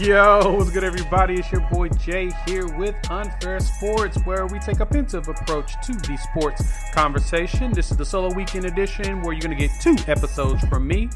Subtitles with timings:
[0.00, 1.34] Yo, what's good, everybody?
[1.34, 5.92] It's your boy Jay here with Unfair Sports, where we take a pensive approach to
[5.92, 6.62] the sports
[6.94, 7.70] conversation.
[7.70, 11.10] This is the solo weekend edition where you're going to get two episodes from me.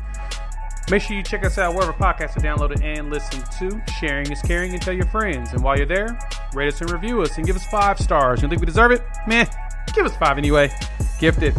[0.91, 3.83] Make sure you check us out wherever podcasts are downloaded and listened to.
[3.99, 5.55] Sharing is caring, and tell your friends.
[5.55, 6.19] And while you're there,
[6.53, 8.43] rate us and review us and give us five stars.
[8.43, 9.01] You think we deserve it?
[9.27, 9.49] Man,
[9.95, 10.71] give us five anyway.
[11.19, 11.57] Gifted.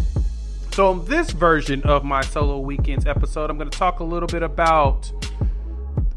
[0.73, 4.27] So, in this version of my solo weekends episode, I'm going to talk a little
[4.27, 5.11] bit about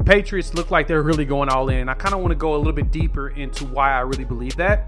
[0.09, 1.87] Patriots look like they're really going all in.
[1.87, 4.55] I kind of want to go a little bit deeper into why I really believe
[4.55, 4.87] that.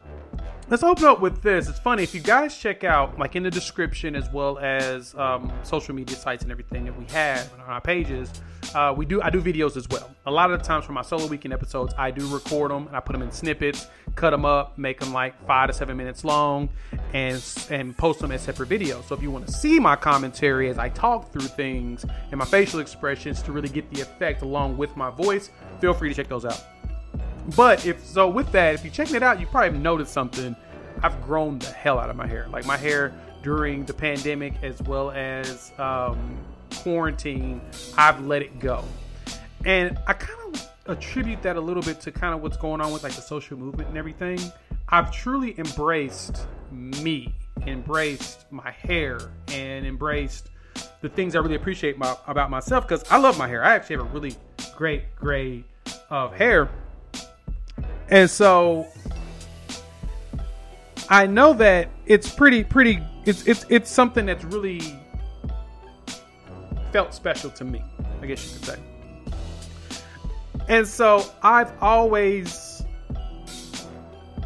[0.69, 1.67] let's open up with this.
[1.67, 5.51] It's funny if you guys check out like in the description as well as um,
[5.63, 8.31] social media sites and everything that we have on our pages.
[8.75, 10.11] Uh, we do I do videos as well.
[10.27, 12.95] A lot of the times for my solo weekend episodes, I do record them and
[12.95, 16.23] I put them in snippets, cut them up, make them like five to seven minutes
[16.23, 16.69] long,
[17.13, 17.41] and
[17.71, 19.05] and post them as separate videos.
[19.05, 22.45] So if you want to see my commentary as I talk through things and my
[22.45, 25.49] facial expressions to really get the effect along with my voice,
[25.81, 26.78] feel free to check those out.
[27.55, 30.55] But if so, with that, if you're checking it out, you probably noticed something.
[31.01, 32.47] I've grown the hell out of my hair.
[32.49, 36.37] Like my hair during the pandemic, as well as um,
[36.75, 37.61] quarantine,
[37.97, 38.83] I've let it go.
[39.65, 42.91] And I kind of attribute that a little bit to kind of what's going on
[42.91, 44.39] with like the social movement and everything.
[44.89, 47.33] I've truly embraced me,
[47.65, 50.49] embraced my hair, and embraced
[51.01, 53.63] the things I really appreciate my, about myself because I love my hair.
[53.63, 54.35] I actually have a really
[54.75, 55.63] great gray
[56.09, 56.69] of hair.
[58.09, 58.87] And so
[61.09, 64.81] I know that it's pretty pretty it's it's it's something that's really
[66.91, 67.83] felt special to me,
[68.21, 68.79] I guess you could say.
[70.67, 72.83] And so I've always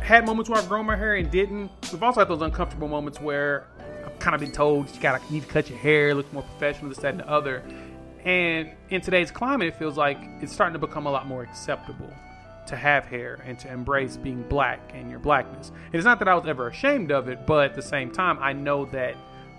[0.02, 1.72] had moments where I've grown my hair and didn't.
[1.92, 3.68] We've also had those uncomfortable moments where
[4.06, 6.44] I've kind of been told you gotta you need to cut your hair, look more
[6.44, 7.64] professional, this, that, and the other.
[8.26, 12.10] And in today's climate, it feels like it's starting to become a lot more acceptable
[12.68, 15.72] to have hair and to embrace being black and your blackness.
[15.92, 18.54] It's not that I was ever ashamed of it, but at the same time, I
[18.54, 19.16] know that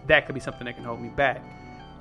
[0.07, 1.43] that could be something that can hold me back.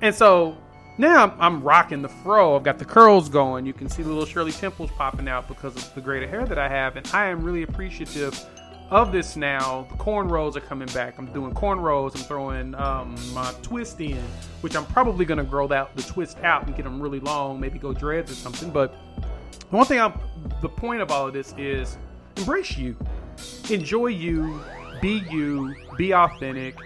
[0.02, 0.56] And so
[0.98, 2.56] now I'm, I'm, rocking the fro.
[2.56, 3.66] I've got the curls going.
[3.66, 6.58] You can see the little Shirley Temples popping out because of the greater hair that
[6.58, 6.96] I have.
[6.96, 8.46] And I am really appreciative
[8.90, 9.86] of this now.
[9.90, 11.18] The cornrows are coming back.
[11.18, 12.14] I'm doing cornrows.
[12.14, 14.22] I'm throwing um, my twist in,
[14.60, 17.58] which I'm probably going to grow that the twist out and get them really long,
[17.58, 18.70] maybe go dreads or something.
[18.70, 18.94] But
[19.58, 20.18] the one thing I'm,
[20.62, 21.96] the point of all of this is
[22.36, 22.96] embrace you,
[23.70, 24.60] enjoy you,
[25.00, 26.76] be you, be authentic,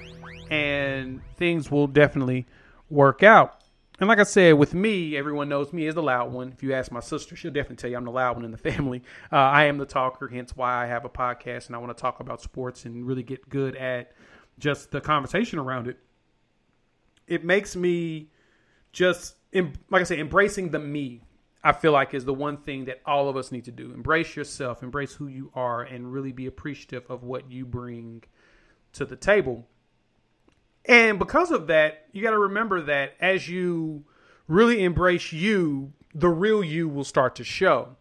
[0.50, 2.46] and things will definitely
[2.90, 3.62] work out.
[4.00, 6.52] And like I said, with me, everyone knows me as the loud one.
[6.52, 8.58] If you ask my sister, she'll definitely tell you I'm the loud one in the
[8.72, 9.02] family.
[9.32, 12.00] Uh, I am the talker, hence why I have a podcast and I want to
[12.00, 14.12] talk about sports and really get good at
[14.58, 15.98] just the conversation around it.
[17.26, 18.28] It makes me
[18.92, 21.22] just, like I say, embracing the me.
[21.62, 23.92] I feel like is the one thing that all of us need to do.
[23.92, 28.22] Embrace yourself, embrace who you are, and really be appreciative of what you bring
[28.92, 29.66] to the table.
[30.84, 34.04] And because of that, you got to remember that as you
[34.46, 37.96] really embrace you, the real you will start to show.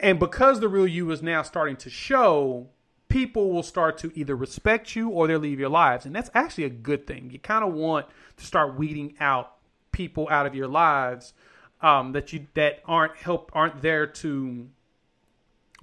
[0.00, 2.68] And because the real you is now starting to show,
[3.08, 6.06] people will start to either respect you or they'll leave your lives.
[6.06, 7.30] And that's actually a good thing.
[7.30, 8.06] You kind of want
[8.36, 9.56] to start weeding out
[9.92, 11.32] people out of your lives
[11.80, 14.68] um, that you that aren't help aren't there to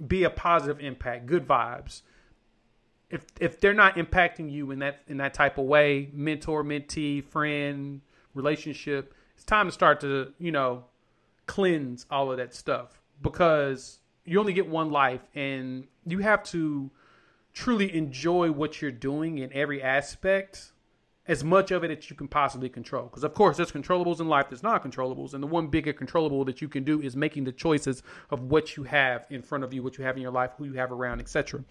[0.04, 2.02] be a positive impact, good vibes.
[3.10, 7.24] If if they're not impacting you in that in that type of way, mentor, mentee,
[7.24, 8.00] friend,
[8.34, 10.84] relationship, it's time to start to, you know,
[11.46, 16.90] cleanse all of that stuff because you only get one life and you have to
[17.52, 20.72] truly enjoy what you're doing in every aspect
[21.28, 23.04] as much of it as you can possibly control.
[23.04, 26.44] Because of course, there's controllables in life, there's not controllables, and the one bigger controllable
[26.44, 29.72] that you can do is making the choices of what you have in front of
[29.72, 31.64] you, what you have in your life, who you have around, etc.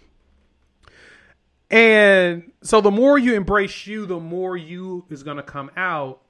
[1.71, 6.21] And so, the more you embrace you, the more you is going to come out,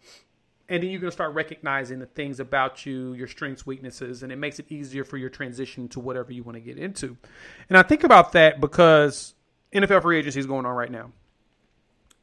[0.70, 4.32] and then you're going to start recognizing the things about you, your strengths, weaknesses, and
[4.32, 7.18] it makes it easier for your transition to whatever you want to get into.
[7.70, 9.36] And I think about that because
[9.74, 11.12] NFL free agency is going on right now.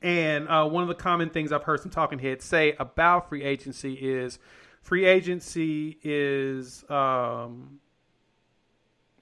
[0.03, 3.45] And uh, one of the common things I've heard some talking heads say about free
[3.45, 4.39] agency is
[4.83, 7.79] free agency is um,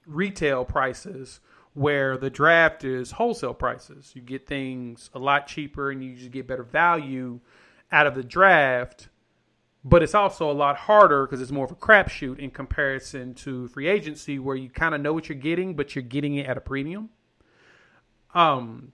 [0.07, 1.39] retail prices
[1.73, 4.11] where the draft is wholesale prices.
[4.15, 7.39] You get things a lot cheaper and you just get better value
[7.91, 9.07] out of the draft.
[9.83, 13.67] But it's also a lot harder because it's more of a crapshoot in comparison to
[13.69, 16.57] free agency where you kind of know what you're getting, but you're getting it at
[16.57, 17.09] a premium.
[18.35, 18.91] Um,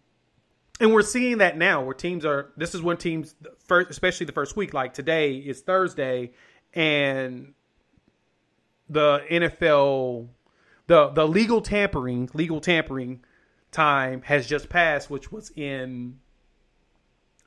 [0.80, 3.36] and we're seeing that now where teams are this is when teams
[3.66, 6.32] first especially the first week like today is thursday
[6.74, 7.54] and
[8.90, 10.28] the nfl
[10.88, 13.24] the the legal tampering legal tampering
[13.72, 16.18] time has just passed which was in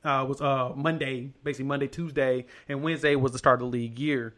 [0.03, 3.99] uh was uh monday basically monday tuesday and wednesday was the start of the league
[3.99, 4.35] year.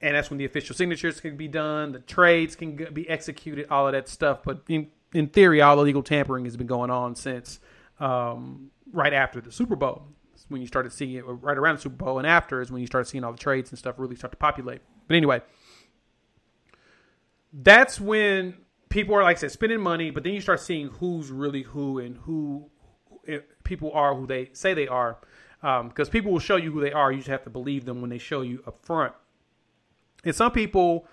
[0.00, 3.88] And that's when the official signatures can be done the trades can be executed all
[3.88, 4.44] of that stuff.
[4.44, 7.58] But in in theory all the legal tampering has been going on since
[8.00, 10.04] um, right after the Super Bowl.
[10.48, 12.86] when you started seeing it right around the Super Bowl, and after is when you
[12.86, 14.80] started seeing all the trades and stuff really start to populate.
[15.06, 15.42] But anyway,
[17.52, 18.54] that's when
[18.88, 21.98] people are like I said spending money, but then you start seeing who's really who
[21.98, 22.70] and who
[23.64, 25.18] people are who they say they are.
[25.60, 28.00] Because um, people will show you who they are, you just have to believe them
[28.00, 29.12] when they show you up front.
[30.24, 31.06] And some people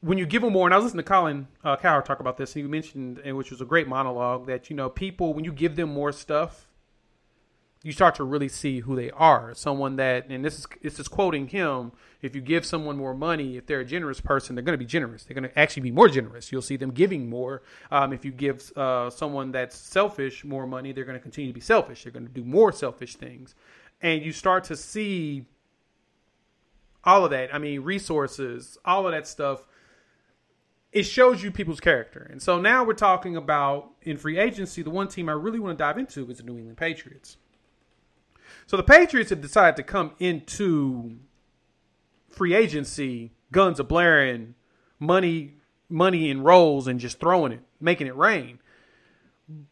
[0.00, 2.36] when you give them more, and I was listening to Colin uh, Cowherd talk about
[2.36, 5.44] this, and he mentioned, and which was a great monologue, that you know people when
[5.44, 6.66] you give them more stuff,
[7.82, 9.54] you start to really see who they are.
[9.54, 11.92] Someone that, and this is this is quoting him.
[12.20, 14.86] If you give someone more money, if they're a generous person, they're going to be
[14.86, 15.24] generous.
[15.24, 16.52] They're going to actually be more generous.
[16.52, 17.62] You'll see them giving more.
[17.90, 21.54] Um, if you give uh, someone that's selfish more money, they're going to continue to
[21.54, 22.02] be selfish.
[22.02, 23.54] They're going to do more selfish things,
[24.02, 25.46] and you start to see
[27.02, 27.54] all of that.
[27.54, 29.64] I mean, resources, all of that stuff
[30.92, 32.28] it shows you people's character.
[32.30, 35.76] And so now we're talking about in free agency, the one team I really want
[35.76, 37.36] to dive into is the New England Patriots.
[38.66, 41.16] So the Patriots have decided to come into
[42.30, 44.54] free agency, guns a blaring,
[44.98, 45.54] money
[45.88, 48.58] money in rolls and just throwing it, making it rain.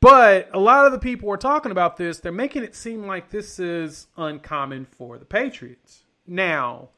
[0.00, 3.30] But a lot of the people are talking about this, they're making it seem like
[3.30, 6.04] this is uncommon for the Patriots.
[6.26, 6.90] Now,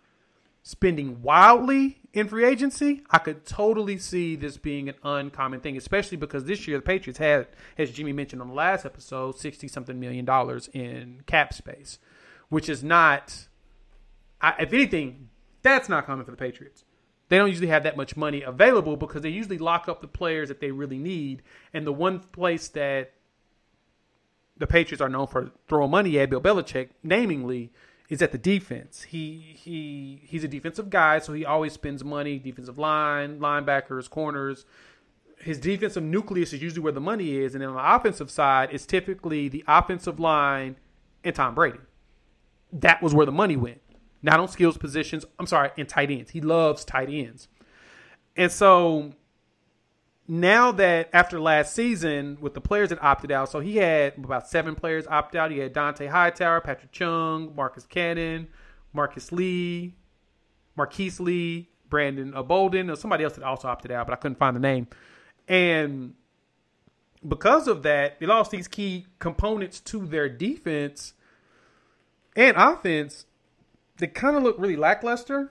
[0.69, 6.17] spending wildly in free agency, I could totally see this being an uncommon thing, especially
[6.17, 7.47] because this year the Patriots had,
[7.79, 12.01] as Jimmy mentioned on the last episode, sixty something million dollars in cap space,
[12.49, 13.47] which is not,
[14.59, 15.29] if anything,
[15.63, 16.83] that's not common for the Patriots.
[17.29, 20.49] They don't usually have that much money available because they usually lock up the players
[20.49, 21.43] that they really need.
[21.73, 23.13] And the one place that
[24.57, 27.71] the Patriots are known for throwing money at, Bill Belichick, namingly,
[28.09, 29.03] is at the defense.
[29.03, 32.39] He he he's a defensive guy, so he always spends money.
[32.39, 34.65] Defensive line, linebackers, corners.
[35.39, 38.71] His defensive nucleus is usually where the money is, and then on the offensive side,
[38.73, 40.77] it's typically the offensive line
[41.25, 41.79] and Tom Brady.
[42.73, 43.83] That was where the money went.
[44.23, 45.25] Not on skills positions.
[45.39, 46.31] I'm sorry, in tight ends.
[46.31, 47.49] He loves tight ends,
[48.37, 49.13] and so
[50.29, 54.49] now that after last season with the players that opted out, so he had about
[54.49, 55.51] seven players opt out.
[55.51, 58.49] He had Dont'a Hightower, Patrick Chung, Marcus Cannon,
[58.93, 59.95] Marcus Lee,
[60.77, 64.57] Marquise Lee, Brandon Bolden, or somebody else that also opted out, but I couldn't find
[64.57, 64.89] the name.
[65.47, 66.15] And
[67.27, 71.15] because of that, they lost these key components to their defense
[72.35, 73.27] and offense
[73.99, 75.51] They kind of look really lackluster.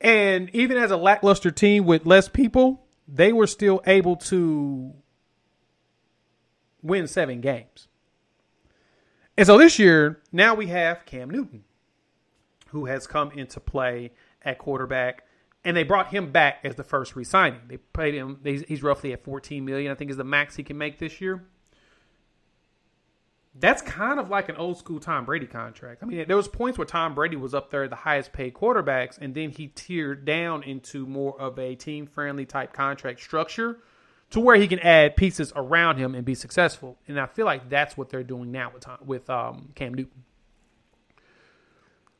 [0.00, 4.94] And even as a lackluster team with less people, they were still able to
[6.82, 7.88] win seven games.
[9.36, 11.64] And so this year, now we have Cam Newton.
[12.68, 15.24] who has come into play at quarterback.
[15.64, 17.60] And they brought him back as the first re-signing.
[17.66, 18.38] They paid him.
[18.44, 19.90] He's roughly at 14 million.
[19.90, 21.44] I think is the max he can make this year.
[23.58, 26.02] That's kind of like an old school Tom Brady contract.
[26.02, 29.16] I mean, there was points where Tom Brady was up there, the highest paid quarterbacks,
[29.18, 33.78] and then he tiered down into more of a team friendly type contract structure
[34.30, 36.98] to where he can add pieces around him and be successful.
[37.08, 40.24] And I feel like that's what they're doing now with Tom, with um, Cam Newton.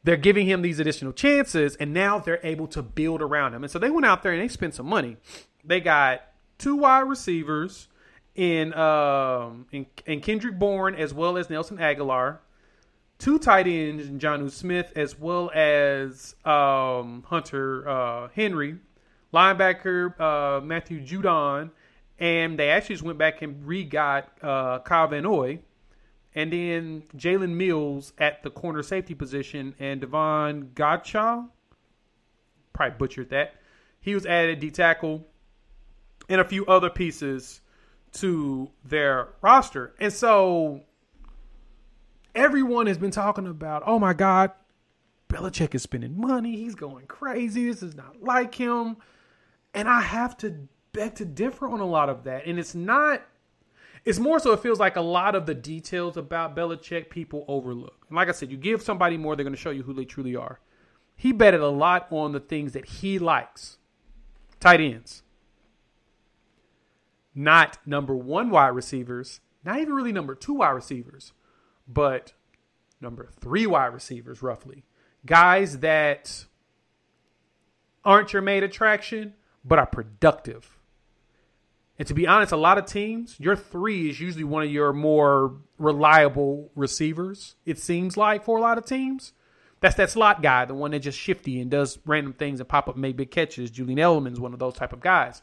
[0.05, 3.65] They're giving him these additional chances, and now they're able to build around him.
[3.65, 5.17] And so they went out there and they spent some money.
[5.65, 6.23] They got
[6.59, 7.89] two wide receivers
[8.37, 12.39] in um in, in Kendrick Bourne as well as Nelson Agholor,
[13.19, 18.77] two tight ends in Jonnu Smith as well as um, Hunter uh, Henry,
[19.33, 21.71] linebacker uh, Matthew Judon,
[22.19, 25.25] and they actually just went back and re-got uh, Kyle Van
[26.35, 31.49] and then Jalen Mills at the corner safety position, and Davon Godchaux,
[32.75, 33.55] probably butchered that.
[34.01, 35.27] He was added D tackle,
[36.29, 37.63] and a few other pieces
[38.17, 40.83] to their roster, and so
[42.35, 44.53] everyone has been talking about, oh my God,
[45.29, 46.57] Belichick is spending money.
[46.57, 47.67] He's going crazy.
[47.67, 48.99] This is not like him.
[49.75, 52.47] And I have to beg to differ on a lot of that.
[52.47, 53.23] And it's not,
[54.05, 58.05] it's more so it feels like a lot of the details about Belichick people overlook.
[58.09, 60.05] And like I said, you give somebody more, they're going to show you who they
[60.05, 60.61] truly are.
[61.17, 63.79] He betted a lot on the things that he likes
[64.61, 65.23] tight ends,
[67.37, 71.33] not number one wide receivers, not even really number two wide receivers,
[71.87, 72.33] but
[73.01, 74.85] number three wide receivers, roughly.
[75.25, 76.47] Guys that
[78.05, 80.79] aren't your main attraction, but are productive.
[81.99, 84.93] And to be honest, a lot of teams, your three is usually one of your
[84.93, 89.33] more reliable receivers, it seems like, for a lot of teams.
[89.81, 92.89] That's that slot guy, the one that just shifty and does random things and pop
[92.89, 93.71] up make big catches.
[93.71, 95.43] Julian Edelman's one of those type of guys.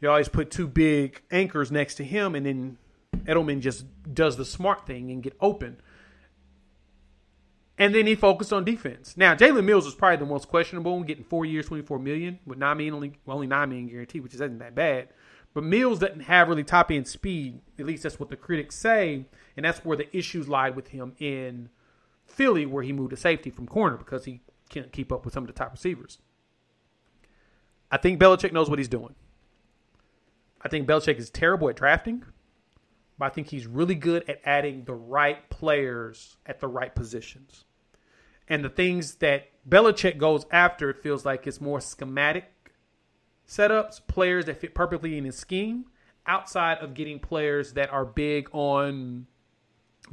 [0.00, 2.78] You always put two big anchors next to him, and then
[3.24, 5.80] Edelman just does the smart thing and get open.
[7.76, 9.16] And then he focused on defense.
[9.16, 12.58] Now, Jalen Mills was probably the most questionable, getting four years, twenty four million, with
[12.58, 15.08] nine million only well, only nine million guaranteed, which isn't that bad.
[15.52, 17.60] But Mills doesn't have really top end speed.
[17.78, 19.26] At least that's what the critics say,
[19.56, 21.70] and that's where the issues lied with him in
[22.26, 25.42] Philly, where he moved to safety from corner because he can't keep up with some
[25.42, 26.18] of the top receivers.
[27.90, 29.14] I think Belichick knows what he's doing.
[30.62, 32.24] I think Belichick is terrible at drafting,
[33.18, 37.64] but I think he's really good at adding the right players at the right positions
[38.50, 42.74] and the things that Belichick goes after, it feels like it's more schematic
[43.48, 45.86] setups, players that fit perfectly in his scheme,
[46.26, 49.26] outside of getting players that are big on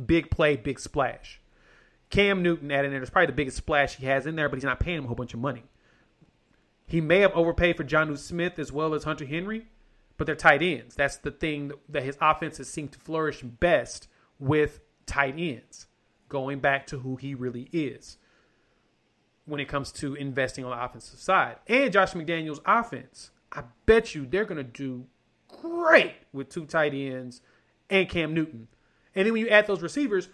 [0.06, 1.42] big play, big splash.
[2.12, 4.58] Cam Newton added in there is probably the biggest splash he has in there, but
[4.58, 5.64] he's not paying him a whole bunch of money.
[6.86, 9.66] He may have overpaid for Jonnu Smith as well as Hunter Henry,
[10.18, 10.96] but they're tight ends.
[10.96, 14.08] That's the thing that his offenses seem to flourish best
[14.40, 15.88] with tight ends,
[16.30, 18.18] going back to who he really is
[19.46, 21.56] when it comes to investing on the offensive side.
[21.68, 25.06] And Josh McDaniels' offense, I bet you they're going to do
[25.48, 27.42] great with two tight ends
[27.90, 28.68] and Cam Newton.
[29.16, 30.30] And then when you add those receivers,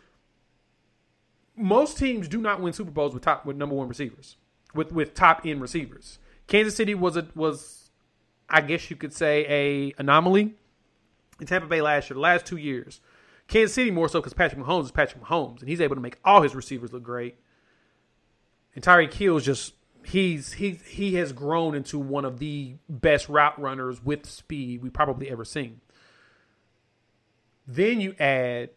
[1.55, 4.37] most teams do not win Super Bowls with top with number one receivers,
[4.73, 6.17] with with top end receivers.
[6.47, 7.82] Kansas City was a was,
[8.49, 10.53] I guess you could say, a anomaly.
[11.39, 13.01] In Tampa Bay last year, the last two years,
[13.47, 16.17] Kansas City more so because Patrick Mahomes is Patrick Mahomes, and he's able to make
[16.23, 17.37] all his receivers look great.
[18.75, 19.73] And Tyreek Hill is just
[20.05, 24.93] he's he he has grown into one of the best route runners with speed we've
[24.93, 25.81] probably ever seen.
[27.65, 28.71] Then you add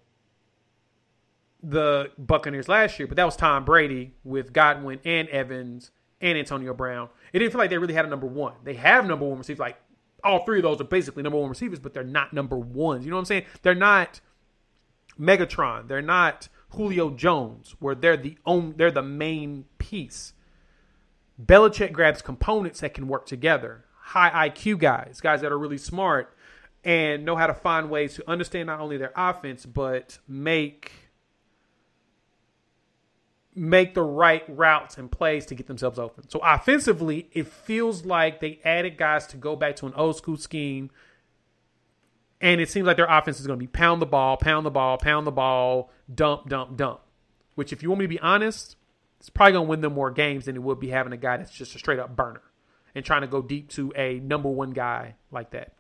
[1.63, 6.75] the Buccaneers last year, but that was Tom Brady with Godwin and Evans and Antonio
[6.75, 7.09] Brown.
[7.33, 8.55] It didn't feel like they really had a number one.
[8.65, 9.79] They have number one receivers, like
[10.25, 13.05] all three of those are basically number one receivers, but they're not number ones.
[13.05, 13.45] You know what I'm saying?
[13.63, 14.21] They're not
[15.19, 15.89] Megatron.
[15.89, 20.33] They're not Julio Jones, where they're the own, they're the main piece.
[21.43, 23.85] Belichick grabs components that can work together.
[24.01, 26.35] High IQ guys, guys that are really smart
[26.85, 30.93] and know how to find ways to understand not only their offense but make
[33.57, 36.29] make the right routes and plays to get themselves open.
[36.29, 40.37] So offensively, it feels like they added guys to go back to an old school
[40.37, 40.91] scheme
[42.41, 44.71] and it seems like their offense is going to be pound the ball, pound the
[44.71, 47.01] ball, pound the ball, dump, dump, dump.
[47.55, 48.77] Which, if you want me to be honest,
[49.19, 51.39] it's probably going to win them more games than it would be having a guy
[51.39, 52.43] that's just a straight up burner
[52.95, 55.73] and trying to go deep to a number one guy like that.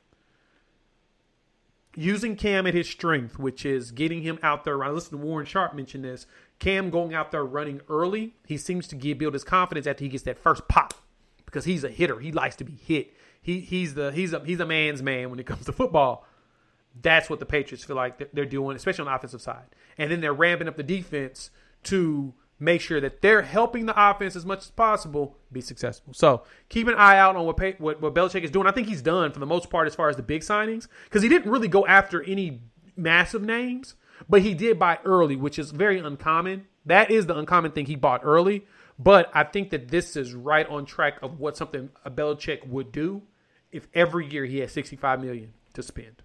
[1.95, 4.83] Using Cam at his strength, which is getting him out there.
[4.83, 6.27] I listened to Warren Sharp mention this,
[6.59, 10.25] Cam going out there running early, he seems to build his confidence after he gets
[10.25, 10.95] that first pop
[11.45, 12.19] because he's a hitter.
[12.19, 13.13] He likes to be hit.
[13.41, 16.27] He he's the he's a he's a man's man when it comes to football.
[17.01, 19.67] That's what the Patriots feel like they're doing, especially on the offensive side.
[19.99, 21.51] And then they're ramping up the defense
[21.85, 26.15] to make sure that they're helping the offense as much as possible be successful.
[26.15, 28.67] So keep an eye out on what what, what Belichick is doing.
[28.67, 31.23] I think he's done for the most part as far as the big signings because
[31.23, 32.63] he didn't really go after any
[32.97, 33.95] massive names,
[34.29, 36.67] but he did buy early, which is very uncommon.
[36.85, 38.65] That is the uncommon thing he bought early.
[38.99, 42.93] But I think that this is right on track of what something a Belichick would
[42.93, 43.23] do
[43.71, 46.23] if every year he had 65 million to spend.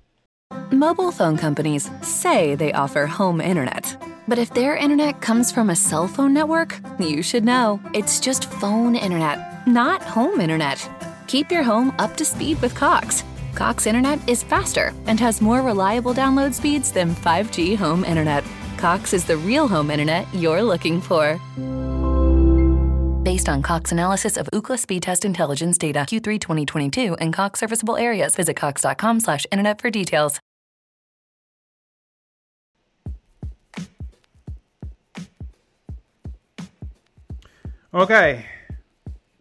[0.72, 4.02] Mobile phone companies say they offer home internet.
[4.28, 7.82] But if their internet comes from a cell phone network, you should know.
[7.94, 10.90] It's just phone internet, not home internet.
[11.28, 13.24] Keep your home up to speed with Cox.
[13.56, 18.44] Cox internet is faster and has more reliable download speeds than 5G home internet.
[18.78, 21.40] Cox is the real home internet you're looking for.
[23.24, 27.98] Based on Cox analysis of Ookla speed test intelligence data Q3 2022 and Cox serviceable
[27.98, 30.40] areas, visit cox.com/internet for details.
[37.94, 38.46] Okay.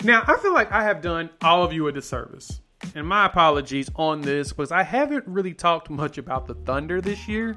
[0.02, 2.60] Now, I feel like I have done all of you a disservice.
[2.94, 7.28] And my apologies on this because I haven't really talked much about the Thunder this
[7.28, 7.56] year.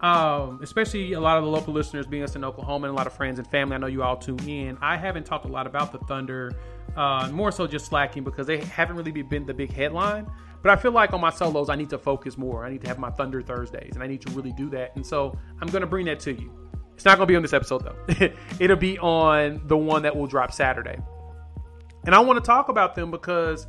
[0.00, 3.08] Um, especially a lot of the local listeners being us in Oklahoma and a lot
[3.08, 3.74] of friends and family.
[3.74, 4.78] I know you all tune in.
[4.80, 6.52] I haven't talked a lot about the Thunder,
[6.96, 10.30] uh, more so just slacking because they haven't really been the big headline.
[10.62, 12.64] But I feel like on my solos, I need to focus more.
[12.64, 14.94] I need to have my Thunder Thursdays, and I need to really do that.
[14.94, 16.52] And so I'm going to bring that to you.
[16.94, 18.28] It's not going to be on this episode, though.
[18.60, 20.98] It'll be on the one that will drop Saturday.
[22.04, 23.66] And I want to talk about them because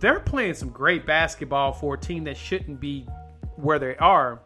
[0.00, 3.06] they're playing some great basketball for a team that shouldn't be
[3.56, 4.40] where they are.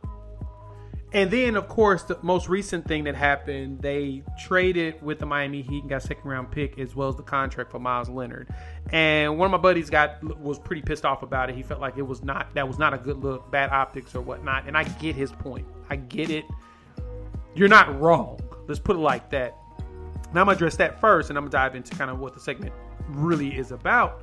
[1.15, 5.61] And then, of course, the most recent thing that happened, they traded with the Miami
[5.61, 8.49] Heat and got a second round pick as well as the contract for Meyers Leonard.
[8.91, 11.55] And one of my buddies got was pretty pissed off about it.
[11.55, 14.23] He felt like it was not that was not a good look, bad optics or
[14.23, 14.67] whatnot.
[14.67, 15.67] And I get his point.
[15.91, 16.47] I get it
[17.55, 18.41] you're not wrong.
[18.67, 19.57] Let's put it like that.
[20.33, 22.41] Now I'm gonna address that first, and I'm gonna dive into kind of what the
[22.41, 22.73] segment
[23.09, 24.23] really is about.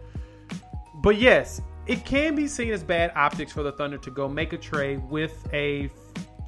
[1.01, 4.53] But yes, it can be seen as bad optics for the Thunder to go make
[4.53, 5.89] a trade with a,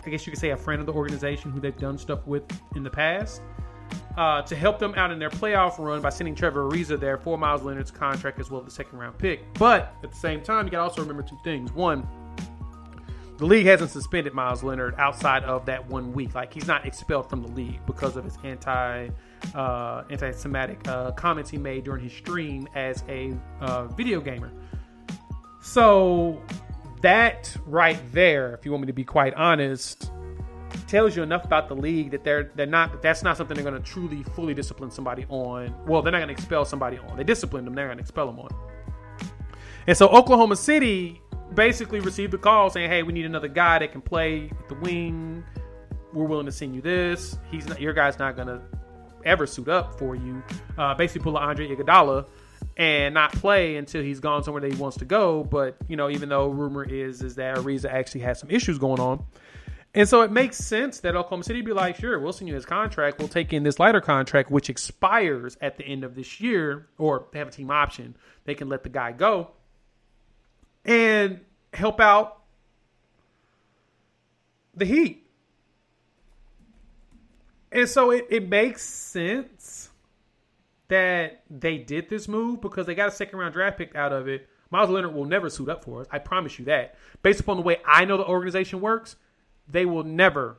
[0.06, 2.44] I guess you could say, a friend of the organization who they've done stuff with
[2.76, 3.42] in the past.
[4.18, 7.38] Uh, to help them out in their playoff run by sending Trevor Ariza there for
[7.38, 9.54] Meyers Leonard's contract as well as the second round pick.
[9.54, 11.72] But at the same time, you got to also remember two things.
[11.72, 12.06] One,
[13.38, 16.36] the league hasn't suspended Meyers Leonard outside of that one week.
[16.36, 19.10] Like he's not expelled from the league because of his anti
[19.56, 24.52] uh, anti-Semitic uh, comments he made during his stream as a uh, video gamer.
[25.62, 26.42] So
[27.02, 30.12] that right there, if you want me to be quite honest,
[30.88, 33.82] tells you enough about the league that they're they're not that's not something they're going
[33.82, 35.74] to truly fully discipline somebody on.
[35.86, 37.18] Well, they're not going to expel somebody on.
[37.18, 38.50] They disciplined them, they're going to expel them on.
[39.88, 41.22] And so Oklahoma City
[41.54, 44.76] basically received a call saying, "Hey, we need another guy that can play at the
[44.76, 45.44] wing.
[46.14, 47.38] We're willing to send you this.
[47.50, 48.62] He's not your guy's not gonna
[49.26, 50.42] ever suit up for you.
[50.78, 52.28] Uh, basically, pull an Andre Iguodala
[52.78, 55.44] and not play until he's gone somewhere that he wants to go.
[55.44, 59.00] But you know, even though rumor is is that Ariza actually has some issues going
[59.00, 59.24] on."
[59.94, 62.66] And so it makes sense that Oklahoma City be like, sure, we'll send you his
[62.66, 63.20] contract.
[63.20, 67.26] We'll take in this lighter contract, which expires at the end of this year, or
[67.34, 68.16] they have a team option.
[68.46, 69.52] They can let the guy go
[70.86, 71.42] and
[71.74, 72.42] help out
[74.76, 75.28] the Heat.
[77.72, 79.90] And so it, it makes sense
[80.90, 84.28] that they did this move because they got a second round draft pick out of
[84.28, 84.48] it.
[84.72, 86.08] Meyers Leonard will never suit up for us.
[86.12, 86.96] I promise you that.
[87.24, 89.16] Based upon the way I know the organization works,
[89.68, 90.58] they will never,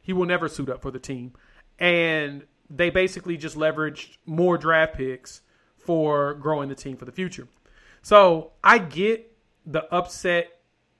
[0.00, 1.32] he will never suit up for the team.
[1.78, 5.42] And they basically just leveraged more draft picks
[5.76, 7.48] for growing the team for the future.
[8.02, 9.32] So I get
[9.64, 10.48] the upset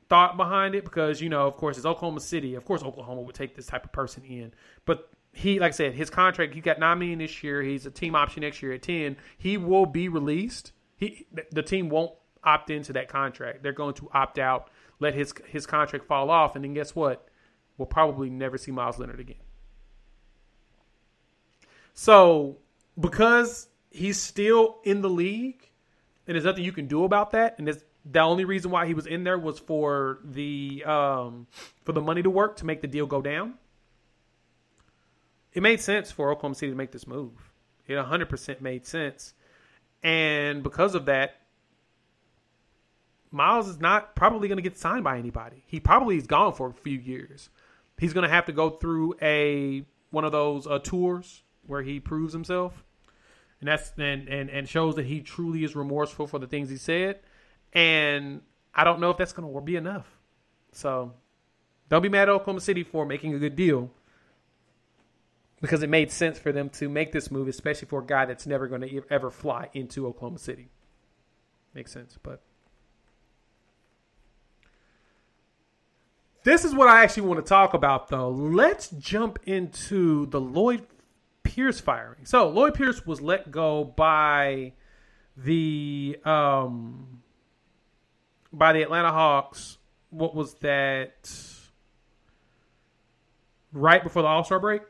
[0.09, 2.55] thought behind it because you know, of course, it's Oklahoma City.
[2.55, 4.53] Of course, Oklahoma would take this type of person in,
[4.85, 7.63] but he, like I said, his contract he got nine million this year.
[7.63, 9.17] He's a team option next year at ten.
[9.37, 10.73] He will be released.
[10.97, 13.63] He the team won't opt into that contract.
[13.63, 17.29] They're going to opt out, let his his contract fall off, and then guess what?
[17.77, 19.37] We'll probably never see Meyers Leonard again.
[21.95, 22.59] So
[22.99, 25.71] because he's still in the league,
[26.27, 28.95] and there's nothing you can do about that, and there's the only reason why he
[28.95, 31.47] was in there was for the um,
[31.85, 33.55] for the money to work to make the deal go down.
[35.59, 37.33] It made sense for Oklahoma City to make this move.
[37.89, 39.35] It 100% made sense.
[40.05, 41.41] And because of that,
[43.33, 45.65] Meyers is not probably going to get signed by anybody.
[45.67, 47.51] He probably is gone for a few years.
[47.99, 51.99] He's going to have to go through a one of those uh, tours where he
[51.99, 52.85] proves himself,
[53.59, 56.77] and that's and, and and shows that he truly is remorseful for the things he
[56.77, 57.19] said.
[57.73, 58.43] And
[58.73, 60.07] I don't know if that's going to be enough.
[60.71, 61.15] So
[61.89, 63.91] don't be mad at Oklahoma City for making a good deal
[65.61, 68.47] because it made sense for them to make this move, especially for a guy that's
[68.47, 70.69] never going to ever fly into Oklahoma City.
[71.75, 72.43] Makes sense, but
[76.45, 78.31] this is what I actually want to talk about, though.
[78.31, 80.87] Let's jump into the Lloyd
[81.43, 82.25] Pierce firing.
[82.25, 84.73] So Lloyd Pierce was let go by
[85.37, 87.23] the um
[88.53, 89.79] by the Atlanta Hawks.
[90.11, 91.31] What was that?
[93.73, 94.83] Right before the All Star break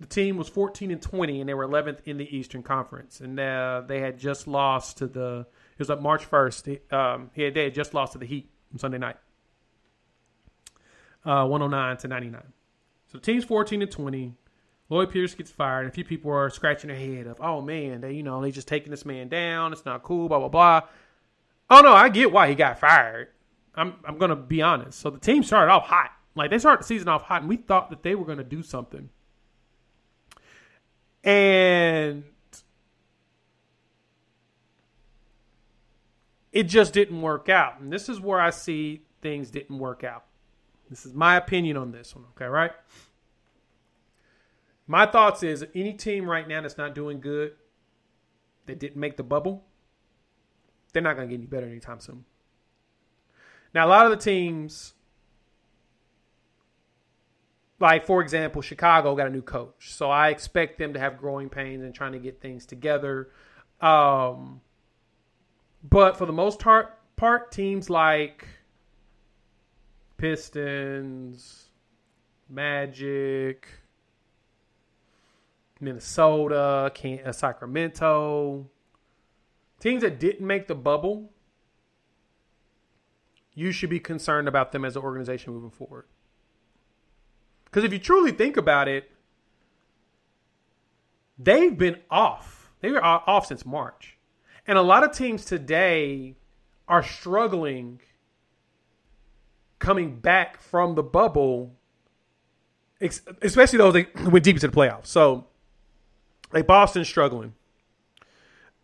[0.00, 3.20] the team was 14 and 20 and they were 11th in the eastern conference.
[3.20, 7.42] And uh, they had just lost to the it was like march 1st um, he
[7.42, 9.16] had, they had just lost to the heat on sunday night.
[11.24, 12.42] Uh, 109 to 99
[13.08, 14.34] so the team's 14 and 20
[14.88, 18.00] lloyd pierce gets fired and a few people are scratching their head of oh man
[18.00, 19.72] they you know they just taking this man down.
[19.72, 20.82] It's not cool blah blah blah.
[21.70, 23.28] Oh no i get why he got fired.
[23.74, 24.98] I'm, I'm gonna be honest.
[24.98, 26.10] So the team started off hot.
[26.34, 28.62] Like they started the season off hot and we thought that they were gonna do
[28.62, 29.10] something
[31.24, 32.24] and
[36.52, 37.80] it just didn't work out.
[37.80, 40.24] And this is where I see things didn't work out.
[40.88, 42.72] This is my opinion on this one, okay, right?
[44.86, 47.52] My thoughts is any team right now that's not doing good,
[48.66, 49.64] that didn't make the bubble,
[50.92, 52.24] they're not going to get any better anytime soon.
[53.74, 54.94] Now, a lot of the teams
[57.80, 61.48] like for example, Chicago got a new coach, so I expect them to have growing
[61.48, 63.30] pains and trying to get things together.
[63.80, 64.60] Um,
[65.88, 68.46] but for the most part, part teams like
[70.16, 71.68] Pistons,
[72.48, 73.68] Magic,
[75.80, 76.90] Minnesota,
[77.24, 78.68] uh, Sacramento,
[79.78, 81.30] teams that didn't make the bubble,
[83.54, 86.06] you should be concerned about them as an organization moving forward.
[87.70, 89.10] Because if you truly think about it,
[91.38, 92.70] they've been off.
[92.80, 94.16] They were off since March.
[94.66, 96.36] And a lot of teams today
[96.86, 98.00] are struggling
[99.78, 101.74] coming back from the bubble,
[103.00, 105.06] especially those that went deep into the playoffs.
[105.06, 105.46] So,
[106.52, 107.54] like Boston's struggling.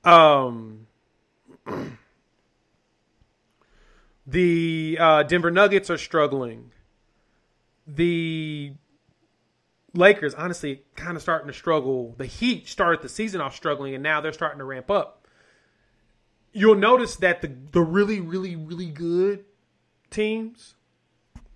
[0.04, 0.86] Um,
[4.26, 6.72] the uh, Denver Nuggets are struggling
[7.86, 8.74] the
[9.94, 12.14] Lakers, honestly, kind of starting to struggle.
[12.18, 15.26] The Heat started the season off struggling, and now they're starting to ramp up.
[16.52, 19.44] You'll notice that the the really, really, really good
[20.10, 20.74] teams,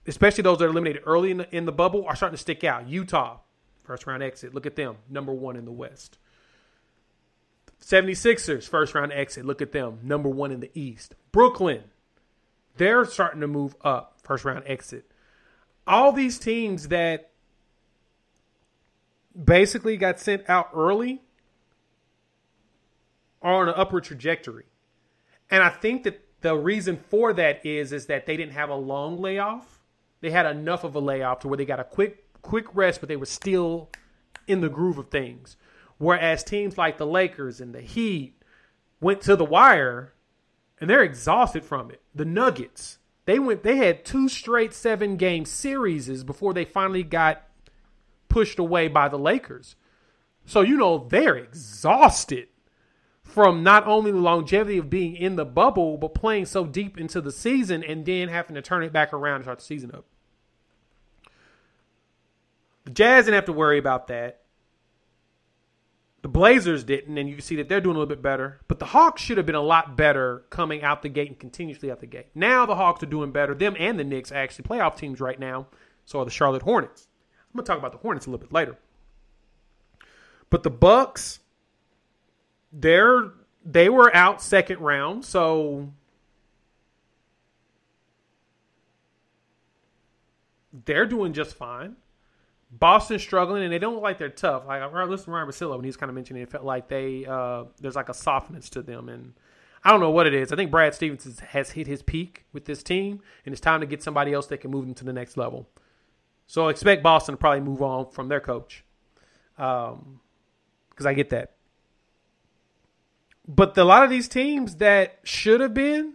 [0.06, 2.64] especially those that are eliminated early in the, in the bubble, are starting to stick
[2.64, 2.88] out.
[2.88, 3.38] Utah,
[3.82, 4.54] first round exit.
[4.54, 6.18] Look at them, number one in the West.
[7.84, 9.44] 76ers, first round exit.
[9.44, 11.14] Look at them, number one in the East.
[11.32, 11.84] Brooklyn,
[12.76, 15.08] they're starting to move up, first round exit
[15.88, 17.31] all these teams that
[19.42, 21.22] basically got sent out early
[23.40, 24.66] are on an upward trajectory.
[25.51, 28.74] And I think that the reason for that is is that they didn't have a
[28.74, 29.81] long layoff.
[30.20, 33.09] They had enough of a layoff to where they got a quick quick rest, but
[33.09, 33.90] they were still
[34.46, 35.57] in the groove of things.
[35.98, 38.35] Whereas teams like the Lakers and the Heat
[39.01, 40.12] went to the wire
[40.81, 42.01] and they're exhausted from it.
[42.14, 42.97] The Nuggets,
[43.28, 43.62] they went.
[43.62, 47.42] They had two straight seven game series before they finally got
[48.30, 49.76] pushed away by the Lakers.
[50.46, 52.48] So you know they're exhausted
[53.22, 57.20] from not only the longevity of being in the bubble, but playing so deep into
[57.20, 60.06] the season and then having to turn it back around and start the season up.
[62.84, 64.40] The Jazz didn't have to worry about that.
[66.22, 68.61] The Blazers didn't, and you can see that they're doing a little bit better.
[68.66, 71.90] But the Hawks should have been a lot better coming out the gate and continuously
[71.90, 72.26] out the gate.
[72.35, 73.54] Now the Hawks are doing better.
[73.54, 75.68] Them and the Knicks actually playoff teams right now.
[76.07, 77.07] So are the Charlotte Hornets.
[77.38, 78.76] I'm gonna talk about the Hornets a little bit later.
[80.50, 81.38] But the Bucks,
[82.72, 83.31] they're
[83.64, 85.92] they were out second round, so
[90.85, 91.96] they're doing just fine.
[92.70, 94.66] Boston's struggling and they don't look like they're tough.
[94.66, 96.88] Like I listened to Ryan Russillo when he was kind of mentioning it, felt like
[96.88, 99.35] they uh, there's like a softness to them, and
[99.83, 100.52] I don't know what it is.
[100.52, 103.87] I think Brad Stevens has hit his peak with this team, and it's time to
[103.87, 105.68] get somebody else that can move them to the next level.
[106.46, 108.85] So expect Boston to probably move on from their coach,
[109.57, 110.20] because um,
[111.07, 111.52] I get that.
[113.46, 116.14] But the, a lot of these teams that should have been,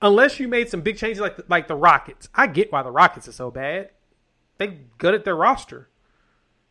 [0.00, 2.90] unless you made some big changes like the, like the Rockets, I get why the
[2.90, 3.90] Rockets are so bad
[4.58, 5.88] they gutted their roster.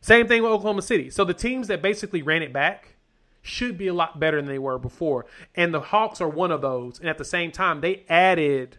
[0.01, 1.09] Same thing with Oklahoma City.
[1.09, 2.95] So the teams that basically ran it back
[3.41, 5.25] should be a lot better than they were before.
[5.55, 6.99] And the Hawks are one of those.
[6.99, 8.77] And at the same time, they added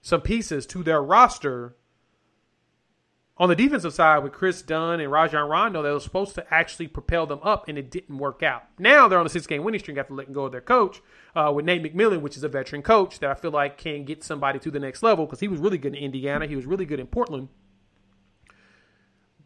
[0.00, 1.76] some pieces to their roster
[3.36, 6.86] on the defensive side with Kris Dunn and Rajon Rondo they were supposed to actually
[6.86, 8.64] propel them up, and it didn't work out.
[8.78, 11.02] Now they're on a six game winning streak after letting go of their coach
[11.34, 14.22] uh, with Nate McMillan, which is a veteran coach that I feel like can get
[14.22, 16.46] somebody to the next level because he was really good in Indiana.
[16.46, 17.48] He was really good in Portland.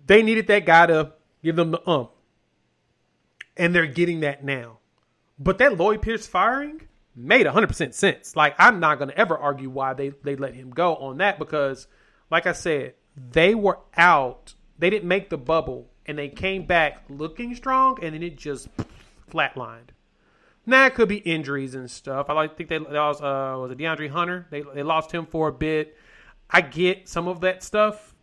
[0.07, 2.11] They needed that guy to give them the ump
[3.59, 4.79] and they're getting that now.
[5.38, 8.37] But that Lloyd Pierce firing made 100% sense.
[8.37, 11.38] Like, I'm not going to ever argue why they, they let him go on that
[11.38, 11.88] because,
[12.31, 12.94] like I said,
[13.33, 14.54] they were out.
[14.78, 18.68] They didn't make the bubble, and they came back looking strong, and then it just
[19.31, 19.90] flatlined.
[20.68, 22.28] Now it could be injuries and stuff.
[22.28, 24.46] I like think they lost uh was it DeAndre Hunter?
[24.50, 25.96] They they lost him for a bit.
[26.50, 28.14] I get some of that stuff.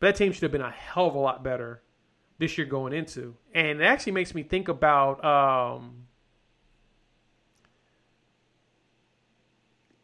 [0.00, 1.82] But that team should have been a hell of a lot better
[2.38, 3.36] this year going into.
[3.54, 6.07] And it actually makes me think about um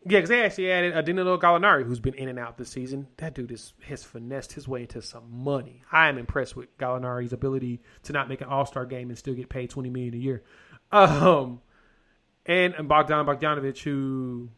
[0.07, 3.07] Yeah, because they actually added a Danilo Gallinari, who's been in and out this season.
[3.17, 5.83] That dude is, has finessed his way into some money.
[5.90, 9.33] I am impressed with Gallinari's ability to not make an All Star game and still
[9.33, 10.43] get paid twenty million a year.
[10.93, 11.62] Um,
[12.45, 14.51] and, and Bogdan Bogdanovic, who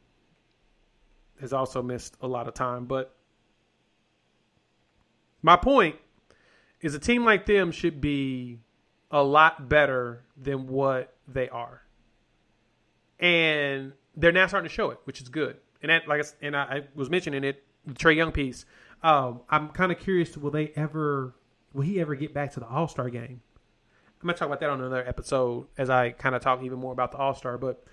[1.40, 2.86] has also missed a lot of time.
[2.86, 3.14] But
[5.42, 5.94] my point
[6.80, 8.58] is a team like them should be
[9.12, 11.82] a lot better than what they are.
[13.20, 15.58] And they're now starting to show it, which is good.
[15.82, 18.64] And that, like, I, and I, I was mentioning it, the Trae Young piece.
[19.02, 21.34] Um, I'm kind of curious: will they ever,
[21.72, 23.42] will he ever get back to the All Star game?
[24.20, 26.92] I'm gonna talk about that on another episode as I kind of talk even more
[26.92, 27.58] about the All Star.
[27.58, 27.84] But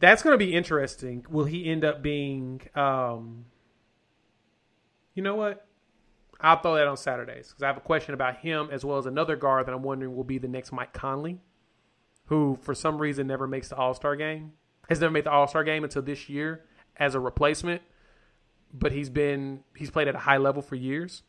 [0.00, 1.26] that's gonna be interesting.
[1.28, 2.62] Will he end up being?
[2.74, 3.44] Um,
[5.14, 5.66] you know what?
[6.40, 9.06] I'll throw that on Saturdays because I have a question about him as well as
[9.06, 11.40] another guard that I'm wondering will be the next Mike Conley,
[12.26, 14.52] who for some reason never makes the All Star game,
[14.88, 16.64] has never made the All Star game until this year
[16.96, 17.82] as a replacement,
[18.72, 21.22] but he's been he's played at a high level for years,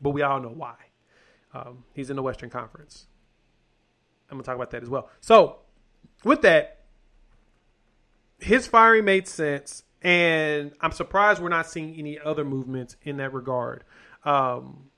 [0.00, 0.76] but we all know why.
[1.52, 3.06] Um, he's in the Western Conference.
[4.30, 5.10] I'm gonna talk about that as well.
[5.20, 5.58] So,
[6.24, 6.80] with that,
[8.38, 13.32] his firing made sense and I'm surprised we're not seeing any other movements in that
[13.32, 13.84] regard.
[14.24, 14.90] Um,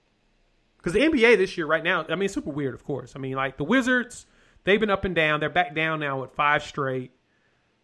[0.79, 3.15] because the NBA this year, right now, I mean, super weird, of course.
[3.17, 4.27] I mean, like the Wizards,
[4.65, 5.41] they've been up and down.
[5.41, 7.13] They're back down now at five straight.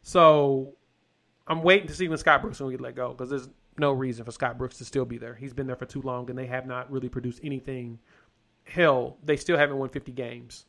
[0.02, 0.74] So
[1.46, 4.24] I'm waiting to see when Scott Brooks will get let go because there's no reason
[4.24, 5.34] for Scott Brooks to still be there.
[5.34, 7.98] He's been there for too long, and they have not really produced anything.
[8.64, 10.66] Hell, they still haven't won 50 games.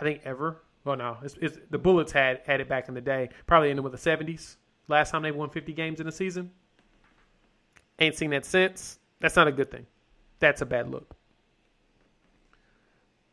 [0.00, 0.62] I think ever.
[0.84, 3.30] Well, no, it's, it's, the Bullets had had it back in the day.
[3.46, 4.56] Probably ended with the seventies.
[4.86, 6.50] Last time they won fifty games in a season.
[7.98, 8.98] Ain't seen that since.
[9.20, 9.86] That's not a good thing.
[10.38, 11.14] That's a bad look.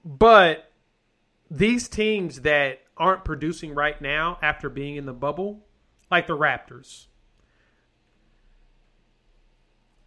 [0.03, 0.71] But
[1.49, 5.65] these teams that aren't producing right now after being in the bubble,
[6.09, 7.07] like the Raptors,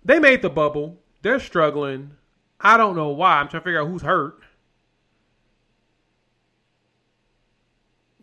[0.05, 1.01] they made the bubble.
[1.23, 2.13] They're struggling.
[2.61, 3.39] I don't know why.
[3.39, 4.41] I'm trying to figure out who's hurt.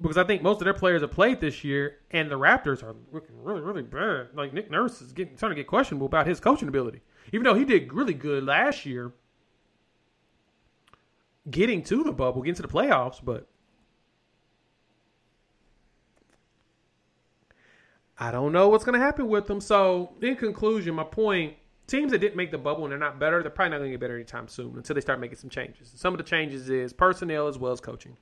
[0.02, 2.96] because I think most of their players have played this year, and the Raptors are
[3.12, 4.30] looking really, really bad.
[4.34, 7.02] Like Nick Nurse is getting starting to get questionable about his coaching ability,
[7.32, 9.14] even though he did really good last year,
[11.50, 13.24] getting to the bubble, getting to the playoffs.
[13.24, 13.48] But
[18.18, 19.62] I don't know what's going to happen with them.
[19.62, 21.56] So, in conclusion, my point:
[21.88, 23.94] teams that didn't make the bubble and they're not better, they're probably not going to
[23.94, 25.92] get better anytime soon until they start making some changes.
[25.96, 28.18] Some of the changes is personnel as well as coaching.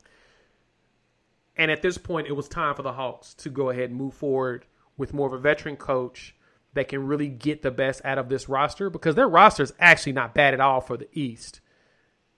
[1.56, 4.16] And at this point, it was time for the Hawks to go ahead and move
[4.16, 4.66] forward
[4.98, 6.36] with more of a veteran coach
[6.74, 10.14] that can really get the best out of this roster because their roster is actually
[10.14, 11.62] not bad at all for the East.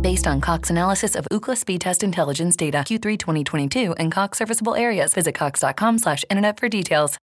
[0.00, 4.76] Based on Cox analysis of Ookla speed test intelligence data Q3 2022 and Cox serviceable
[4.76, 7.18] areas, visit cox.com/internet for details.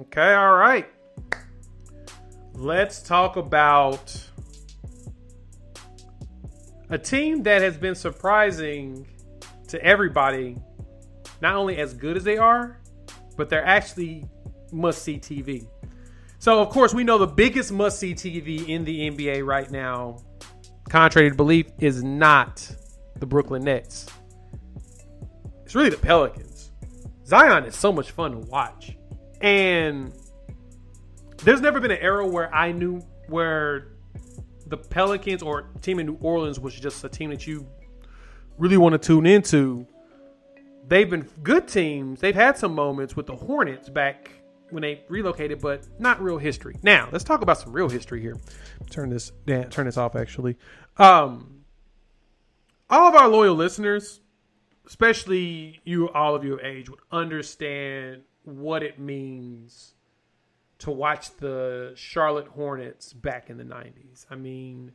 [0.00, 0.86] Okay, all right.
[2.52, 4.16] Let's talk about
[6.90, 9.06] a team that has been surprising
[9.68, 10.56] to everybody,
[11.40, 12.80] not only as good as they are,
[13.36, 14.24] but they're actually
[14.72, 15.66] must see TV.
[16.38, 20.18] So, of course, we know the biggest must see TV in the NBA right now,
[20.88, 22.70] contrary to belief, is not
[23.16, 24.06] the Brooklyn Nets.
[25.64, 26.70] It's really the Pelicans.
[27.26, 28.96] Zion is so much fun to watch.
[29.40, 30.12] And
[31.44, 33.93] there's never been an era where I knew where
[34.82, 37.66] the Pelicans or team in New Orleans was just a team that you
[38.58, 39.86] really want to tune into.
[40.86, 42.20] They've been good teams.
[42.20, 44.30] They've had some moments with the Hornets back
[44.70, 46.76] when they relocated, but not real history.
[46.82, 48.36] Now, let's talk about some real history here.
[48.90, 50.56] Turn this turn this off actually.
[50.98, 51.64] Um
[52.90, 54.20] all of our loyal listeners,
[54.86, 59.93] especially you all of you of age would understand what it means
[60.80, 64.26] to watch the Charlotte Hornets back in the 90s.
[64.30, 64.92] I mean,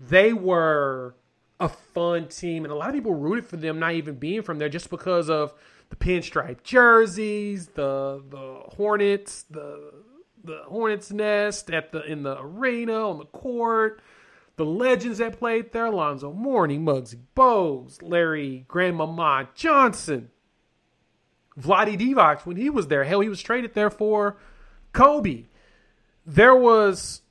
[0.00, 1.14] they were
[1.60, 4.58] a fun team, and a lot of people rooted for them not even being from
[4.58, 5.54] there just because of
[5.90, 9.92] the pinstripe jerseys, the the Hornets, the
[10.42, 14.00] the Hornets nest at the in the arena on the court,
[14.56, 20.30] the legends that played there: Alonzo Mourning, Muggsy Bogues, Larry Grandmama Johnson,
[21.60, 23.04] Vlade Divac when he was there.
[23.04, 24.38] Hell, he was traded there for
[24.92, 25.44] Kobe.
[26.24, 27.22] There was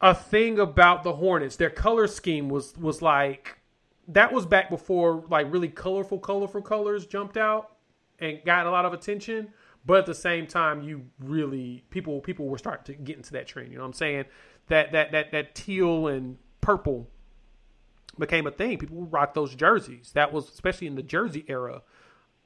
[0.00, 1.56] a thing about the Hornets.
[1.56, 3.58] Their color scheme was was like
[4.08, 7.72] that was back before like really colorful, colorful colors jumped out
[8.18, 9.52] and got a lot of attention.
[9.84, 13.46] But at the same time, you really people people were starting to get into that
[13.46, 13.70] trend.
[13.70, 14.24] You know what I'm saying?
[14.68, 17.08] That that that that teal and purple
[18.18, 18.78] became a thing.
[18.78, 20.12] People would rock those jerseys.
[20.14, 21.82] That was especially in the jersey era.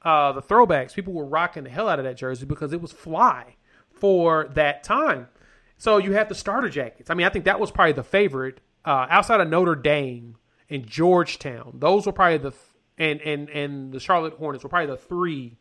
[0.01, 2.91] Uh, the throwbacks, people were rocking the hell out of that jersey because it was
[2.91, 3.55] fly
[4.03, 5.29] for that time.
[5.77, 7.09] So you have the starter jackets.
[7.09, 10.35] I mean, I think that was probably the favorite uh, outside of Notre Dame
[10.69, 11.77] and Georgetown.
[11.79, 12.51] Those were probably the
[12.97, 15.55] and and and the Charlotte Hornets were probably the three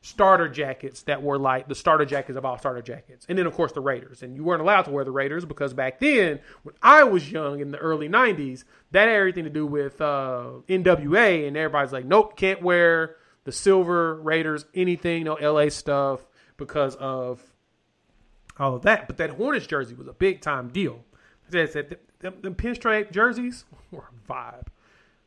[0.00, 3.24] starter jackets that were like the starter jackets of all starter jackets.
[3.28, 4.20] And then of course the Raiders.
[4.20, 7.60] And you weren't allowed to wear the Raiders because back then, when I was young
[7.60, 12.04] in the early 90s, that had everything to do with uh, NWA and everybody's like,
[12.04, 17.40] "Nope, can't wear the silver Raiders anything, no LA stuff because of
[18.58, 19.06] all of that.
[19.06, 21.04] But that Hornets jersey was a big time deal.
[21.52, 24.66] I said, them, them pinstripe jerseys were a vibe.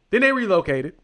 [0.09, 0.95] Then they relocated.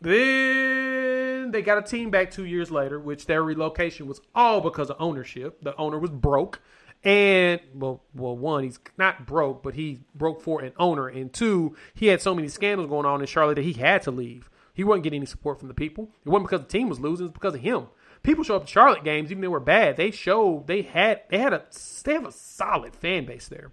[0.00, 4.88] Then they got a team back two years later, which their relocation was all because
[4.88, 5.62] of ownership.
[5.62, 6.60] The owner was broke.
[7.02, 11.74] And well, well, one, he's not broke, but he broke for an owner, and two,
[11.94, 14.50] he had so many scandals going on in Charlotte that he had to leave.
[14.74, 16.10] He wasn't getting any support from the people.
[16.26, 17.86] It wasn't because the team was losing; it was because of him
[18.22, 19.96] people show up to Charlotte games, even though they were bad.
[19.96, 21.64] They showed they had they had a
[22.04, 23.72] they have a solid fan base there,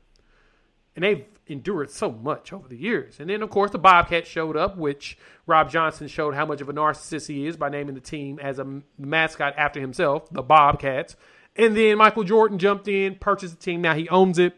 [0.96, 3.20] and they've endured so much over the years.
[3.20, 6.70] And then of course the Bobcats showed up, which Bob Johnson showed how much of
[6.70, 11.16] a narcissist he is by naming the team as a mascot after himself, the Bobcats.
[11.56, 13.82] And then Michael Jordan jumped in, purchased the team.
[13.82, 14.54] Now he owns it,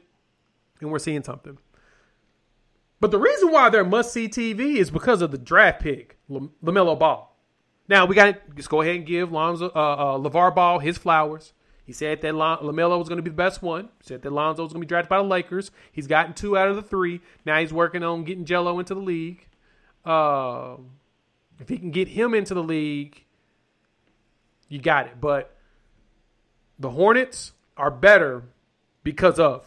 [0.81, 1.57] and we're seeing something.
[2.99, 6.99] But the reason why they're must see TV is because of the draft pick, LaMelo
[6.99, 7.28] Ball.
[7.89, 9.79] Now we got to just go ahead and give Lonzo, uh,
[10.15, 11.53] uh, LaVar Ball his flowers.
[11.85, 13.85] He said that LaMelo was going to be the best one.
[13.85, 15.71] He said that Lonzo was going to be drafted by the Lakers.
[15.91, 17.19] He's gotten two out of the three.
[17.45, 19.47] Now he's working on getting Gelo into the league.
[20.05, 20.75] Uh,
[21.59, 23.25] if he can get him into the league,
[24.67, 25.19] you got it.
[25.19, 25.55] But
[26.77, 28.43] the Hornets are better
[29.03, 29.65] because of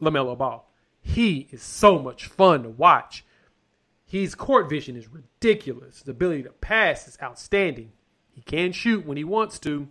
[0.00, 0.68] LaMelo Ball.
[1.00, 3.24] He is so much fun to watch.
[4.12, 6.00] His court vision is ridiculous.
[6.00, 7.92] His ability to pass is outstanding.
[8.30, 9.88] He can shoot when he wants to.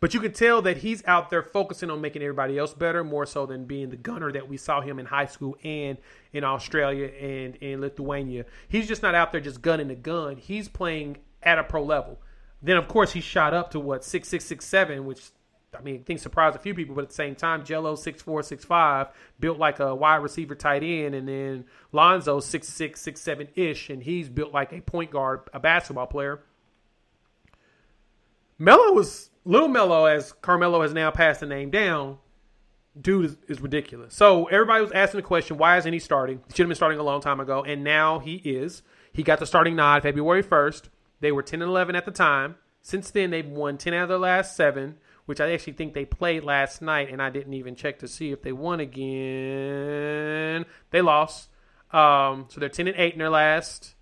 [0.00, 3.24] But you can tell that he's out there focusing on making everybody else better, more
[3.24, 5.96] so than being the gunner that we saw him in high school and
[6.34, 8.44] in Australia and in Lithuania.
[8.68, 10.36] He's just not out there just gunning the gun.
[10.36, 12.20] He's playing at a pro level.
[12.60, 15.30] Then of course he shot up to what six six six seven, which
[15.78, 18.42] I mean, things surprised a few people, but at the same time, Gelo six four
[18.42, 23.20] six five, built like a wide receiver tight end, and then Lonzo six six six
[23.20, 26.42] seven ish, and he's built like a point guard, a basketball player.
[28.58, 32.18] Melo was little Melo, as Carmelo has now passed the name down.
[33.00, 34.12] Dude is, is ridiculous.
[34.12, 36.38] So everybody was asking the question, why isn't he starting?
[36.48, 38.82] He should have been starting a long time ago, and now he is.
[39.12, 40.90] He got the starting nod February first.
[41.20, 42.56] They were ten and eleven at the time.
[42.82, 44.96] Since then, they've won ten out of their last seven
[45.26, 48.32] which I actually think they played last night, and I didn't even check to see
[48.32, 50.64] if they won again.
[50.90, 51.48] They lost,
[51.92, 53.94] um, so they're ten and eight in their last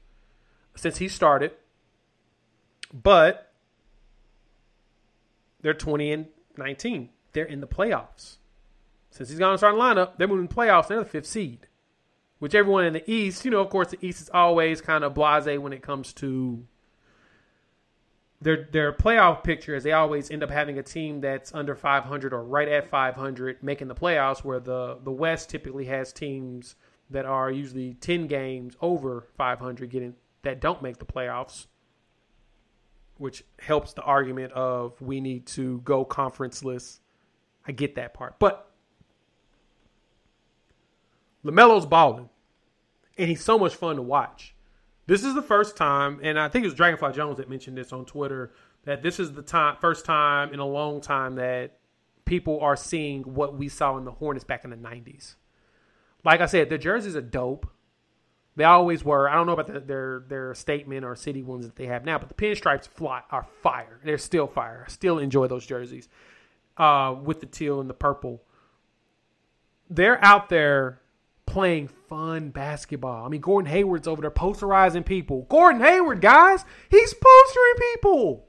[0.74, 1.52] since he started,
[2.92, 3.52] but
[5.60, 7.10] they're twenty and nineteen.
[7.32, 8.36] They're in the playoffs.
[9.10, 10.88] Since he's gone to starting lineup, they're moving the playoffs.
[10.88, 11.66] They're the fifth seed.
[12.38, 15.14] which everyone in the East, you know, of course, the East is always kind of
[15.14, 16.64] blase when it comes to
[18.40, 22.32] their their playoff picture is They always end up having a team that's under 500
[22.32, 26.76] or right at 500 making the playoffs, where the the West typically has teams
[27.10, 31.66] that are usually 10 games over 500 getting that don't make the playoffs,
[33.16, 37.00] which helps the argument of we need to go conferenceless.
[37.66, 38.70] I get that part, but
[41.44, 42.28] LaMelo's balling,
[43.16, 44.54] and he's so much fun to watch.
[45.08, 47.94] This is the first time, and I think it was Dragonfly Jones that mentioned this
[47.94, 48.52] on Twitter
[48.84, 51.78] that this is the time, first time in a long time that
[52.26, 55.36] people are seeing what we saw in the Hornets back in the '90s.
[56.24, 57.66] Like I said, the jerseys are dope.
[58.56, 59.30] They always were.
[59.30, 62.18] I don't know about the, their their statement or city ones that they have now,
[62.18, 64.00] but the pinstripes fly are fire.
[64.04, 64.84] They're still fire.
[64.86, 66.10] I still enjoy those jerseys
[66.76, 68.42] uh, with the teal and the purple.
[69.88, 71.00] They're out there
[71.48, 73.24] playing fun basketball.
[73.24, 75.46] I mean, Gordon Hayward's over there posterizing people.
[75.48, 78.44] Gordon Hayward, guys, he's postering people.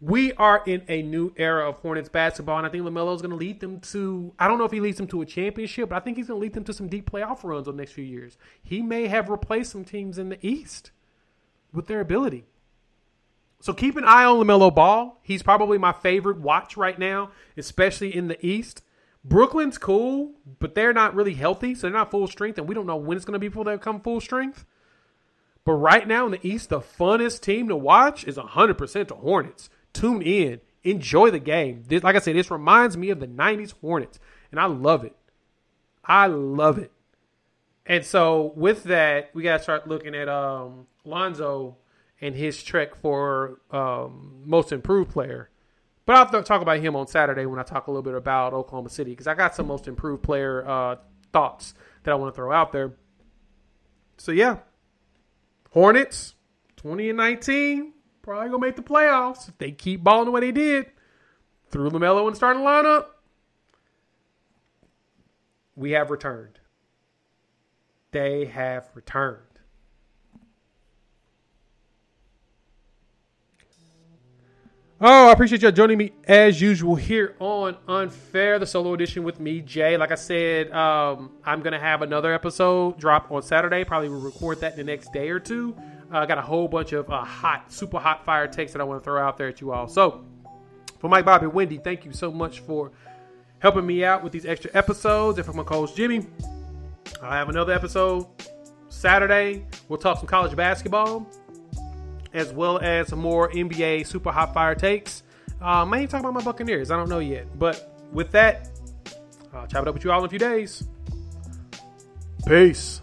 [0.00, 3.36] We are in a new era of Hornets basketball, and I think LaMelo's going to
[3.36, 4.32] lead them to.
[4.38, 6.38] I don't know if he leads them to a championship, but I think he's going
[6.38, 8.36] to lead them to some deep playoff runs over the next few years.
[8.62, 10.92] He may have replaced some teams in the East
[11.72, 12.44] with their ability.
[13.60, 15.18] So keep an eye on LaMelo Ball.
[15.22, 18.82] He's probably my favorite watch right now, especially in the East.
[19.24, 22.86] Brooklyn's cool, but they're not really healthy, so they're not full strength, and we don't
[22.86, 24.64] know when it's going to be before they come full strength.
[25.64, 29.68] But right now in the East, the funnest team to watch is 100% the Hornets.
[29.92, 31.84] Tune in, enjoy the game.
[31.88, 34.18] This, like I said, this reminds me of the 90s Hornets,
[34.50, 35.14] and I love it.
[36.04, 36.92] I love it.
[37.84, 41.76] And so with that, we got to start looking at um, Lonzo
[42.20, 45.50] and his trek for um, most improved player.
[46.08, 48.88] But I'll talk about him on Saturday when I talk a little bit about Oklahoma
[48.88, 50.96] City because I got some most improved player uh,
[51.34, 52.94] thoughts that I want to throw out there.
[54.16, 54.60] So yeah,
[55.72, 56.34] Hornets,
[56.76, 57.92] twenty and nineteen,
[58.22, 60.86] probably gonna make the playoffs if they keep balling the way they did.
[61.68, 63.08] Through LaMelo the starting lineup.
[65.76, 66.58] We have returned.
[68.12, 69.47] They have returned.
[75.00, 79.38] Oh, I appreciate y'all joining me as usual here on Unfair, the solo edition with
[79.38, 79.96] me, Jay.
[79.96, 83.84] Like I said, um, I'm gonna have another episode drop on Saturday.
[83.84, 85.76] Probably will record that in the next day or two.
[86.12, 88.80] Uh, I uh, got a whole bunch of uh, hot, super hot fire takes that
[88.80, 89.86] I want to throw out there at you all.
[89.86, 90.24] So,
[90.98, 92.90] for Mike, Bobby, Wendy, thank you so much for
[93.60, 95.38] helping me out with these extra episodes.
[95.38, 96.26] And for my co-host Jimmy,
[97.22, 98.26] I have another episode
[98.88, 99.64] Saturday.
[99.88, 101.24] We'll talk some college basketball
[102.32, 105.22] as well as some more NBA super hot fire takes.
[105.60, 106.90] Uh, I may talk about my Buccaneers.
[106.90, 107.58] I don't know yet.
[107.58, 108.68] But with that,
[109.52, 110.84] I'll chop it up with you all in a few days.
[112.46, 113.02] Peace.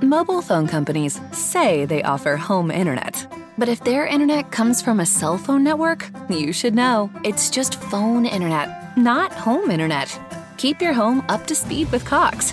[0.00, 3.26] Mobile phone companies say they offer home internet.
[3.58, 7.10] But if their internet comes from a cell phone network, you should know.
[7.24, 10.20] It's just phone internet, not home internet.
[10.58, 12.52] Keep your home up to speed with Cox.